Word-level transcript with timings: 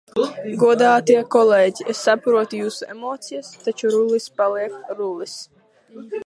Godātie 0.61 1.17
kolēģi, 1.35 1.85
es 1.93 2.01
saprotu 2.07 2.61
jūsu 2.63 2.89
emocijas, 2.95 3.53
taču 3.67 3.93
Rullis 3.97 4.27
paliek 4.41 4.81
Rullis. 4.97 5.37